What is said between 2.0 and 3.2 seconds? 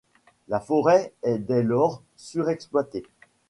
surexploitée.